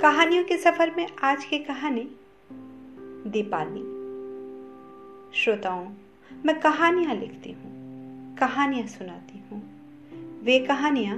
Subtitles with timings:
[0.00, 2.02] कहानियों के सफ़र में आज की कहानी
[3.30, 3.80] दीपाली।
[5.34, 5.86] श्रोताओं,
[6.46, 9.60] मैं कहानियाँ लिखती हूँ, कहानियाँ सुनाती हूँ।
[10.44, 11.16] वे कहानियाँ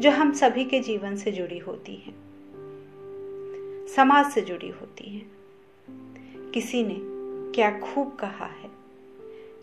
[0.00, 2.14] जो हम सभी के जीवन से जुड़ी होती हैं,
[3.96, 6.96] समाज से जुड़ी होती हैं। किसी ने
[7.54, 8.70] क्या खूब कहा है,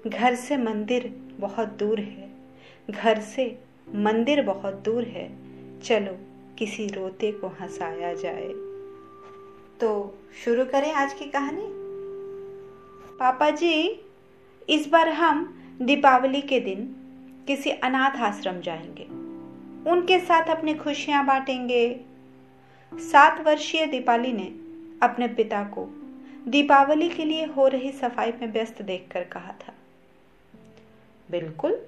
[0.08, 1.08] घर से मंदिर
[1.40, 2.30] बहुत दूर है,
[2.90, 3.60] घर से
[3.96, 5.30] मंदिर बहुत दूर है,
[5.82, 6.18] चलो
[6.60, 8.50] किसी रोते को हंसाया जाए।
[9.80, 11.68] तो शुरू करें आज की कहानी।
[13.20, 14.02] पापा जी,
[14.70, 16.96] इस बार हम दीपावली के दिन
[17.48, 19.04] किसी अनाथ आश्रम जाएँगे।
[19.92, 22.00] उनके साथ अपनी खुशियाँ बांटेंगे।
[22.94, 24.48] सात वर्षीय दीपाली ने
[25.06, 25.88] अपने पिता को
[26.48, 29.74] दीपावली के लिए हो रही सफ़ाई में व्यस्त देखकर कहा था,
[31.32, 31.82] बिल्कुल,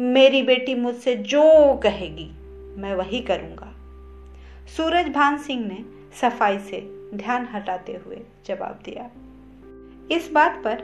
[0.00, 2.30] मेरी बेटी मुझसे जो कहेगी
[2.78, 3.72] मैं वही करूँगा।
[4.76, 5.84] सूरज भान सिंह ने
[6.20, 6.80] सफ़ाई से
[7.14, 9.10] ध्यान हटाते हुए जवाब दिया।
[10.16, 10.82] इस बात पर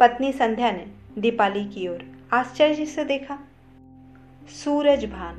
[0.00, 0.86] पत्नी संध्या ने
[1.18, 3.38] दीपाली की ओर आश्चर्य से देखा।
[4.54, 5.36] सूरज भान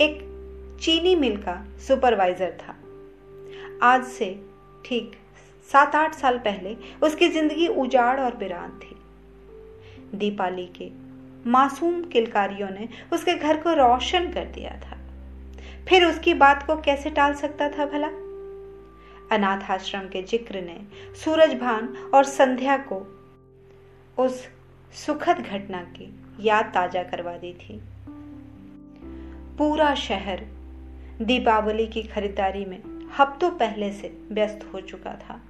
[0.00, 0.18] एक
[0.82, 2.74] चीनी मिल का सुपरवाइजर था।
[3.82, 4.28] आज से
[4.84, 5.12] ठीक
[5.68, 8.96] सात आठ साल पहले उसकी ज़िंदगी उजाड़ और बिरान थी।
[10.18, 10.90] दीपाली के
[11.46, 14.96] मासूम किलकारियों ने उसके घर को रोशन कर दिया था।
[15.88, 18.08] फिर उसकी बात को कैसे टाल सकता था भला?
[19.32, 20.78] अनाथ आश्रम के ज़िक्र ने
[21.24, 22.98] सूरज भान और संध्या को
[24.18, 24.46] उस
[24.94, 27.80] सुखद घटना की याद ताज़ा करवा दी थी।
[29.58, 30.44] पूरा शहर
[31.22, 32.82] दीपावली की खरीदारी में
[33.18, 35.40] हफ्तों पहले से व्यस्त हो चुका था।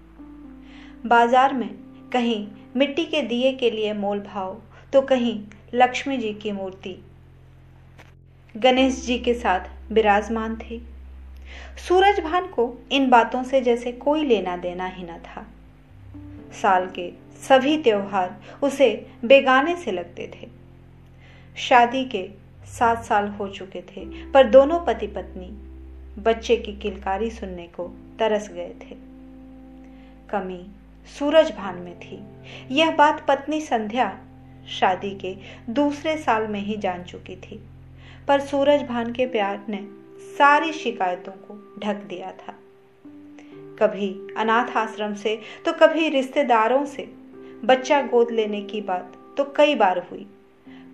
[1.06, 1.68] बाज़ार में
[2.12, 4.60] कहीं मिट्टी के दिए के लिए मोल भाव
[4.92, 5.38] तो कहीं
[5.74, 7.04] लक्ष्मी जी की मूर्ति।
[8.56, 10.86] गणेश जी के साथ विराजमान थी।
[11.88, 15.46] सूरज भान को इन बातों से जैसे कोई लेना देना ही न था।
[16.62, 17.12] साल के
[17.48, 20.48] सभी त्योहार उसे बेगाने से लगते थे।
[21.56, 22.28] शादी के
[22.66, 25.46] सात साल हो चुके थे, पर दोनों पति पत्नी
[26.22, 28.96] बच्चे की किलकारी सुनने को तरस गए थे।
[30.30, 30.66] कमी
[31.18, 32.24] सूरज भान में थी।
[32.70, 34.18] यह बात पत्नी संध्या
[34.70, 35.34] शादी के
[35.72, 37.60] दूसरे साल में ही जान चुकी थी।
[38.28, 39.86] पर सूरज भान के प्यार ने
[40.38, 42.54] सारी शिकायतों को ढक दिया था।
[43.78, 47.02] कभी अनाथ आश्रम से तो कभी रिश्तेदारों से।
[47.64, 50.26] बच्चा गोद लेने की बात तो कई बार हुई,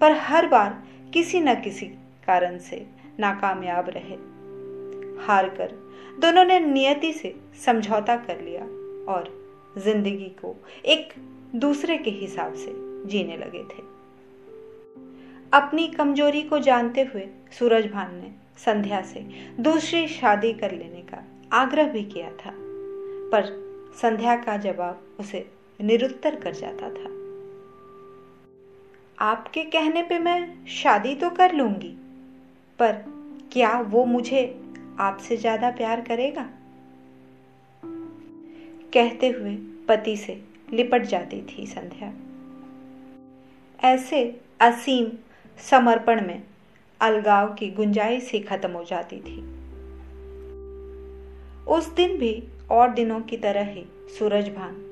[0.00, 0.83] पर हर बार
[1.15, 1.87] किसी न किसी
[2.27, 2.87] कारण से
[3.21, 4.16] नाकामयाब रहे।
[5.27, 5.75] हार कर
[6.21, 7.34] दोनों ने नियति से
[7.65, 8.62] समझौता कर लिया
[9.12, 9.31] और
[9.78, 10.54] ज़िंदगी को
[10.84, 11.12] एक
[11.54, 12.71] दूसरे के हिसाब से
[13.04, 13.82] जीने लगे थे।
[15.52, 19.20] अपनी कमज़ोरी को जानते हुए सूरज भान ने संध्या से
[19.60, 22.52] दूसरी शादी कर लेने का आग्रह भी किया था,
[23.30, 23.50] पर
[24.00, 25.46] संध्या का जवाब उसे
[25.80, 27.10] निरुत्तर कर जाता था।
[29.18, 31.94] आपके कहने पे मैं शादी तो कर लूँगी,
[32.78, 33.04] पर
[33.52, 34.44] क्या वो मुझे
[35.00, 36.48] आपसे ज़्यादा प्यार करेगा?
[38.92, 39.54] कहते हुए
[39.88, 40.42] पति से
[40.72, 42.12] लिपट जाती थी संध्या।
[43.84, 45.09] ऐसे असीम
[45.59, 46.43] समर्पण में
[47.00, 49.41] अलगाव की गुंजाइश ही खत्म हो जाती थी।
[51.65, 53.84] उस दिन भी और दिनों की तरह ही
[54.19, 54.88] सूरज भान।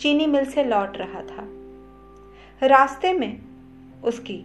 [0.00, 1.48] चीनी मिल से लौट रहा था।
[2.66, 3.42] रास्ते में
[4.04, 4.44] उसकी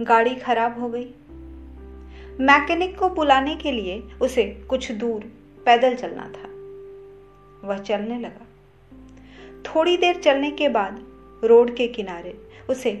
[0.00, 1.14] गाड़ी खराब हो गई।
[2.40, 5.20] मैकेनिक को बुलाने के लिए उसे कुछ दूर
[5.66, 6.48] पैदल चलना था।
[7.68, 8.46] वह चलने लगा।
[9.74, 11.06] थोड़ी देर चलने के बाद
[11.44, 12.38] रोड के किनारे
[12.70, 12.92] उसे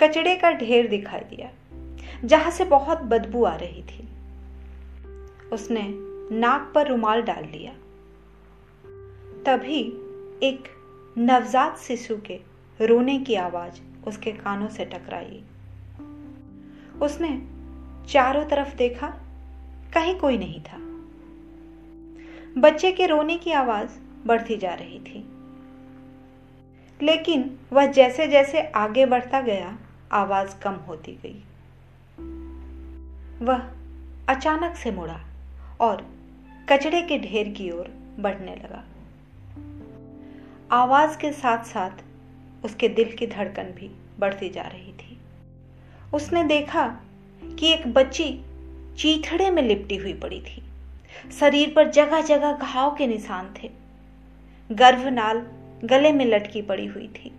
[0.00, 1.50] कचड़े का ढेर दिखाई दिया,
[2.24, 4.08] जहाँ से बहुत बदबू आ रही थी।
[5.52, 5.82] उसने
[6.36, 7.72] नाक पर रुमाल डाल लिया।
[9.46, 9.80] तभी
[10.42, 10.68] एक
[11.18, 12.40] नवजात शिशु के
[12.86, 15.42] रोने की आवाज़ उसके कानों से टकराई।
[17.02, 17.42] उसने
[18.12, 19.08] चारों तरफ़ देखा,
[19.94, 20.76] कहीं कोई नहीं था।
[22.60, 23.90] बच्चे के रोने की आवाज़
[24.26, 25.36] बढ़ती जा रही थी।
[27.02, 29.78] लेकिन वह जैसे जैसे आगे बढ़ता गया,
[30.12, 31.44] आवाज़ कम होती गई।
[33.44, 33.70] वह
[34.28, 35.20] अचानक से मुड़ा
[35.80, 36.06] और
[36.68, 38.84] कचड़े के ढेर की ओर बढ़ने लगा।
[40.72, 41.90] आवाज़ के साथ साथ
[42.64, 45.18] उसके दिल की धड़कन भी बढ़ती जा रही थी।
[46.14, 46.96] उसने देखा
[47.58, 48.40] कि एक बच्ची
[48.98, 50.62] चीथड़े में लिपटी हुई पड़ी थी।
[51.40, 53.79] शरीर पर जगह जगह घाव के निशान थे।
[54.72, 55.46] गर्भनाल
[55.84, 57.32] गले में लटकी पड़ी हुई थी।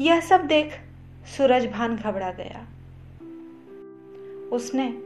[0.00, 0.72] यह सब देख
[1.36, 2.68] सूरज भान घबरा गया।
[4.52, 5.02] उसने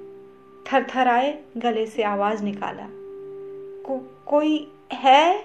[0.73, 2.89] थरथराए गले से आवाज़ निकाला
[3.83, 5.45] को, कोई है?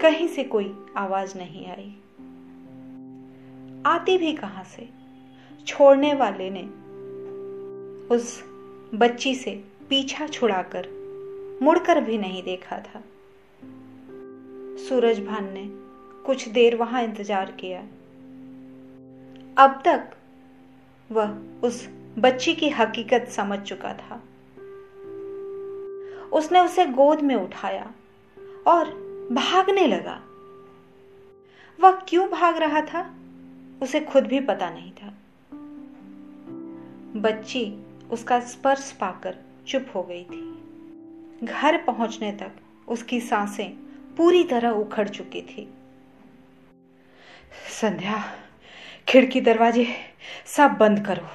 [0.00, 1.96] कहीं से कोई आवाज़ नहीं आई।
[3.86, 4.88] आती भी कहाँ से?
[5.66, 6.62] छोड़ने वाले ने
[8.14, 8.44] उस
[8.94, 10.99] बच्ची से पीछा छुड़ाकर
[11.62, 13.02] मुड़कर भी नहीं देखा था।
[14.88, 15.64] सूरज भान ने
[16.24, 17.80] कुछ देर वहाँ इंतज़ार किया।
[19.64, 20.10] अब तक
[21.12, 24.22] वह उस बच्ची की हकीकत समझ चुका था।
[26.32, 27.94] उसने उसे गोद में उठाया
[28.66, 28.84] और
[29.32, 30.20] भागने लगा।
[31.80, 33.14] वह क्यों भाग रहा था,
[33.82, 35.14] उसे खुद भी पता नहीं था।
[37.20, 39.36] बच्ची उसका स्पर्श पाकर
[39.66, 40.69] चुप हो गई थी।
[41.44, 42.52] घर पहुँचने तक
[42.88, 43.70] उसकी साँसें
[44.16, 45.68] पूरी तरह उखड़ चुकी थी।
[47.80, 48.22] संध्या,
[49.08, 49.86] खिड़की दरवाजे
[50.46, 51.28] सब बंद करो।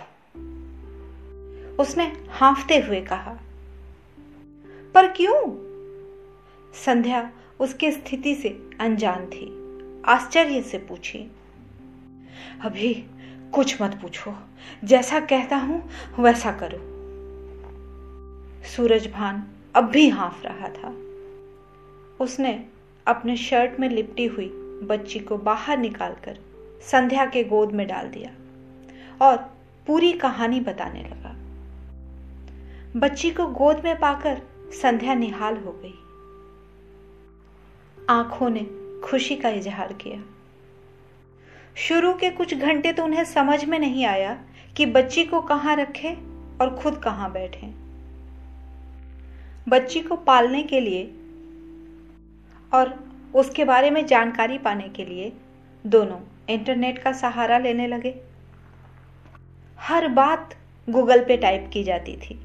[1.84, 3.38] उसने हाफते हुए कहा,
[4.96, 5.42] पर क्यों?
[6.86, 8.50] संध्या उसकी स्थिति से
[8.80, 9.48] अनजान थी,
[10.06, 11.20] आश्चर्य से पूछी,
[12.62, 12.94] अभी
[13.54, 14.34] कुछ मत पूछो,
[14.84, 16.80] जैसा कहता हूँ वैसा करो।
[18.66, 19.44] सूरज भान
[19.76, 20.90] अब भी हाफ़ रहा था।
[22.24, 22.66] उसने
[23.08, 24.50] अपने शर्ट में लिपटी हुई
[24.84, 26.40] बच्ची को बाहर निकालकर
[26.82, 28.32] संध्या के गोद में डाल दिया
[29.26, 29.38] और
[29.88, 31.36] पूरी कहानी बताने लगा।
[33.00, 34.42] बच्ची को गोद में पाकर
[34.82, 35.94] संध्या निहाल हो गई।
[38.10, 38.68] आँखों ने
[39.08, 40.24] खुशी का इजहार किया।
[41.76, 44.44] शुरू के कुछ घंटे तो उन्हें समझ में नहीं आया
[44.78, 46.14] कि बच्ची को कहाँ रखे
[46.62, 47.85] और खुद कहाँ बैठे।
[49.68, 51.04] बच्ची को पालने के लिए
[52.74, 55.34] और उसके बारे में जानकारी पाने के लिए
[55.86, 56.20] दोनों
[56.50, 58.16] इंटरनेट का सहारा लेने लगे।
[59.80, 60.56] हर बात
[60.90, 62.40] गूगल पे टाइप की जाती थी।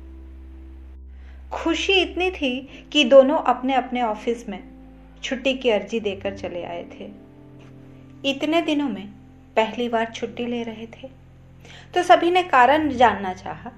[1.52, 4.64] खुशी इतनी थी कि दोनों अपने अपने ऑफ़िस में
[5.22, 7.10] छुट्टी की अर्जी देकर चले आए थे।
[8.30, 9.06] इतने दिनों में
[9.56, 11.08] पहली बार छुट्टी ले रहे थे।
[11.94, 13.72] तो सभी ने कारण जानना चाहा,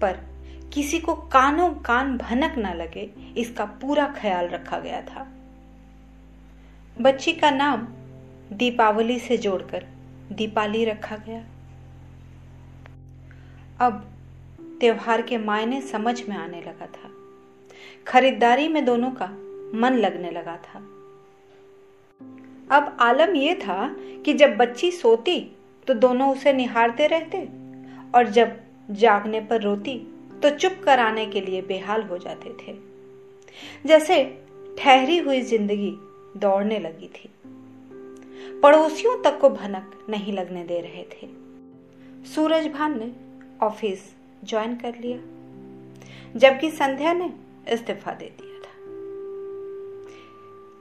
[0.00, 0.33] पर
[0.74, 5.26] किसी को कानों कान भनक न लगे, इसका पूरा ख्याल रखा गया था।
[7.00, 7.86] बच्ची का नाम
[8.52, 9.86] दीपावली से जोड़कर
[10.32, 11.44] दीपाली रखा गया।
[13.80, 14.10] अब
[14.80, 17.10] त्योहार के मायने समझ में आने लगा था।
[18.06, 19.26] खरीदारी में दोनों का
[19.74, 20.78] मन लगने लगा था।
[22.76, 25.38] अब आलम यह था कि जब बच्ची सोती
[25.86, 27.38] तो दोनों उसे निहारते रहते,
[28.14, 28.56] और जब
[28.90, 30.13] जागने पर रोती
[30.44, 32.74] तो चुप कराने के लिए बेहाल हो जाते थे।
[33.86, 34.16] जैसे
[34.78, 35.90] ठहरी हुई ज़िंदगी
[36.36, 37.28] दौड़ने लगी थी।
[38.62, 41.28] पड़ोसियों तक को भनक नहीं लगने दे रहे थे।
[42.34, 43.10] सूरज भान ने
[43.66, 44.00] ऑफ़िस
[44.44, 45.18] ज्वाइन कर लिया,
[46.38, 47.32] जबकि संध्या ने
[47.72, 48.74] इस्तीफा दे दिया था।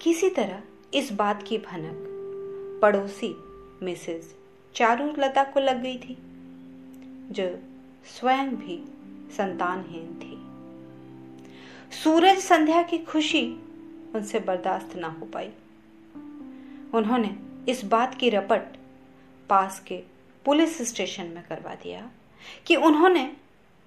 [0.01, 0.62] किसी तरह
[0.94, 3.36] इस बात की भनक पड़ोसी
[3.83, 4.33] मिसेज
[4.75, 6.18] चारुलता को लग गई थी,
[7.31, 7.48] जो
[8.19, 8.83] स्वयं भी
[9.38, 10.33] संतानहीन थी।
[11.95, 13.45] सूरज संध्या की खुशी
[14.15, 15.50] उनसे बर्दाश्त ना हो पाई।
[16.94, 17.35] उन्होंने
[17.71, 18.77] इस बात की रपट
[19.50, 20.03] पास के
[20.46, 22.10] पुलिस स्टेशन में करवा दिया
[22.67, 23.31] कि उन्होंने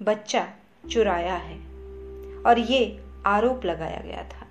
[0.03, 0.49] बच्चा
[0.91, 1.59] चुराया है
[2.43, 4.47] और ये आरोप लगाया गया था।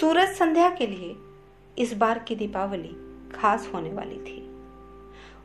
[0.00, 1.14] सूरज संध्या के लिए
[1.78, 2.94] इस बार की दीपावली
[3.32, 4.40] खास होने वाली थी।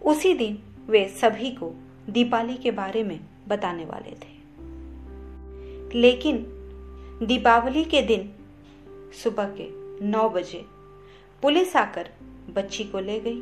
[0.01, 1.73] उसी दिन वे सभी को
[2.09, 4.35] दीपावली के बारे में बताने वाले थे।
[5.99, 6.45] लेकिन
[7.23, 8.33] दीपावली के दिन
[9.23, 9.67] सुबह के
[10.05, 10.65] नौ बजे
[11.41, 12.09] पुलिस आकर
[12.53, 13.41] बच्ची को ले गई।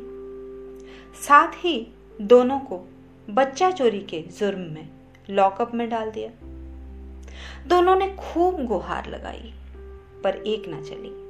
[1.22, 1.86] साथ ही
[2.20, 2.88] दोनों को
[3.30, 4.88] बच्चा चोरी के जुर्म में
[5.30, 6.30] लॉकअप में डाल दिया।
[7.66, 9.54] दोनों ने खूब गुहार लगाई,
[10.24, 11.24] पर एक ना चली।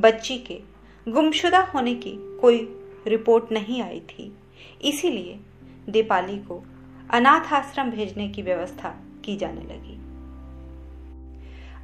[0.00, 0.60] बच्ची के
[1.08, 2.58] गुमशुदा होने की कोई
[3.06, 4.32] रिपोर्ट नहीं आई थी।
[4.84, 5.40] इसीलिए
[5.88, 6.64] दीपाली को
[7.10, 9.94] अनाथ आश्रम भेजने की व्यवस्था की जाने लगी।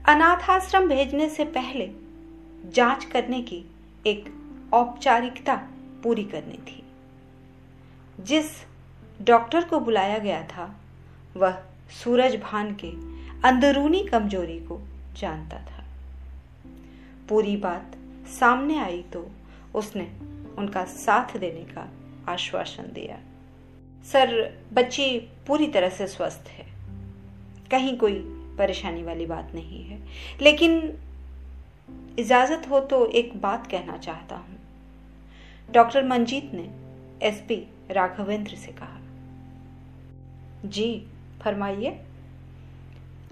[0.09, 1.91] अनाथ आश्रम भेजने से पहले
[2.71, 3.65] जाँच करने की
[4.07, 4.35] एक
[4.73, 5.57] औपचारिकता
[6.03, 6.83] पूरी करनी थी।
[8.21, 8.47] जिस
[9.23, 10.75] डॉक्टर को बुलाया गया था,
[11.37, 12.91] वह सूरज भान के
[13.49, 14.81] अंदरूनी कमज़ोरी को
[15.17, 15.85] जानता था।
[17.29, 17.97] पूरी बात
[18.41, 19.31] सामने आई तो
[19.75, 20.17] उसने
[20.59, 21.89] उनका साथ देने का
[22.33, 23.19] आश्वासन दिया।
[24.05, 26.67] सर, बच्ची पूरी तरह से स्वस्थ है।
[27.71, 28.13] कहीं कोई
[28.59, 30.03] परेशानी वाली बात नहीं है।
[30.43, 30.99] लेकिन
[32.19, 34.59] इजाज़त हो तो एक बात कहना चाहता हूँ।
[35.71, 36.71] डॉक्टर मंजीत ने
[37.27, 39.01] एसपी राघवेंद्र से कहा।
[40.65, 41.07] जी,
[41.43, 42.01] फरमाइए।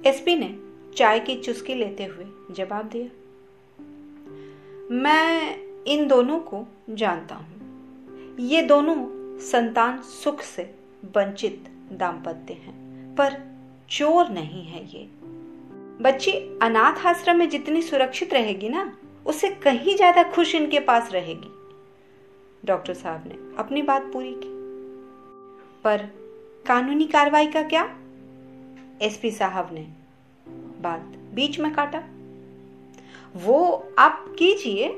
[0.06, 0.58] एसपी ने
[0.96, 3.08] चाय की चुस्की लेते हुए जवाब दिया।
[4.90, 7.56] मैं इन दोनों को जानता हूँ।
[8.40, 10.62] ये दोनों संतान सुख से
[11.16, 13.36] वंचित दाम्पत्य हैं। पर
[13.90, 15.08] चोर नहीं है ये।
[16.02, 18.92] बच्ची अनाथ आश्रम में जितनी सुरक्षित रहेगी ना,
[19.26, 21.50] उससे कहीं ज़्यादा खुश इनके पास रहेगी।
[22.64, 24.48] डॉक्टर साहब ने अपनी बात पूरी की।
[25.84, 26.08] पर
[26.66, 27.82] कानूनी कार्रवाई का क्या?
[29.02, 29.86] एसपी साहब ने
[30.82, 32.02] बात बीच में काटा।
[33.36, 34.88] वो, आप कीजिए,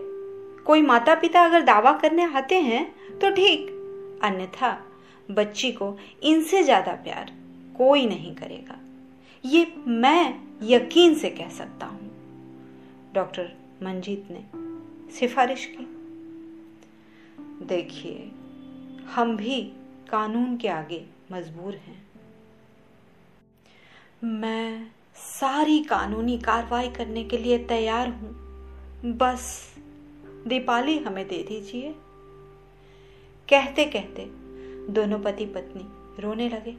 [0.66, 3.74] कोई माता पिता अगर दावा करने आते हैं तो ठीक
[4.22, 4.84] अन्यथा
[5.30, 7.32] बच्ची को इनसे ज़्यादा प्यार
[7.76, 8.78] कोई नहीं करेगा।
[9.44, 12.10] ये मैं यकीन से कह सकता हूँ।
[13.14, 14.44] डॉक्टर मंजीत ने
[15.12, 15.84] सिफारिश की।
[17.66, 18.30] देखिए,
[19.14, 19.60] हम भी
[20.10, 22.02] कानून के आगे मजबूर हैं।
[24.24, 28.30] मैं सारी कानूनी कार्रवाई करने के लिए तैयार हूँ।
[29.04, 29.74] बस
[30.46, 31.94] दीपाली हमें दे दीजिए।
[33.48, 34.24] कहते कहते
[34.92, 36.74] दोनों पति पत्नी रोने लगे।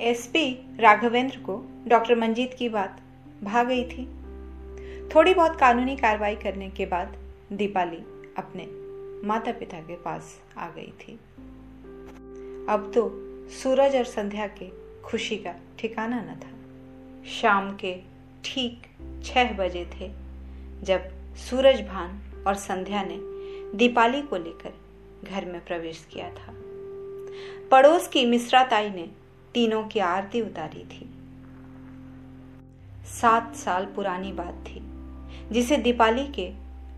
[0.00, 1.56] एसपी राघवेंद्र को
[1.88, 3.00] डॉक्टर मंजीत की बात
[3.42, 4.04] भा गई थी।
[5.14, 7.16] थोड़ी बहुत कानूनी कार्रवाई करने के बाद
[7.52, 7.96] दीपाली
[8.38, 8.66] अपने
[9.26, 11.18] माता पिता के पास आ गई थी।
[12.68, 13.08] अब तो
[13.62, 14.70] सूरज और संध्या के
[15.02, 17.96] खुशी का ठिकाना न था। शाम के
[18.44, 18.86] ठीक
[19.24, 20.10] छह बजे थे,
[20.82, 23.18] जब सूरज भान और संध्या ने
[23.76, 24.83] दीपाली को लेकर
[25.24, 26.54] घर में प्रवेश किया था।
[27.70, 29.10] पड़ोस की मिश्रा ताई ने
[29.54, 31.10] तीनों की आरती उतारी थी।
[33.06, 34.80] सात साल पुरानी बात थी,
[35.52, 36.52] जिसे दीपाली के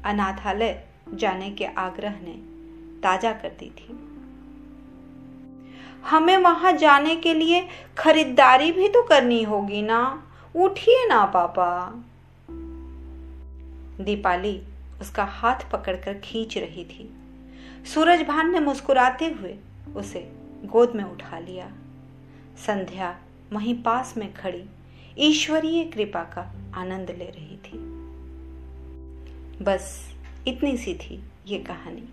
[0.05, 2.57] अनाथालय जाने के आग्रह ने
[3.01, 4.03] ताज़ा कर दी थी।
[6.05, 7.69] हमें वहाँ जाने के लिए
[7.99, 10.23] खरीदारी भी तो करनी होगी ना?
[10.57, 11.93] उठिए ना, पापा।
[14.05, 14.63] दीपाली
[15.01, 17.26] उसका हाथ पकड़कर खींच रही थी।
[17.85, 19.59] सूरज भान ने मुस्कुराते हुए
[19.97, 20.33] उसे
[20.65, 21.73] गोद में उठा लिया।
[22.67, 23.19] संध्या
[23.53, 24.65] वहीं पास में खड़ी
[25.19, 27.79] ईश्वरीय कृपा का आनंद ले रही थी।
[29.65, 30.15] बस
[30.49, 32.09] इतनी सी थी ये कहानी।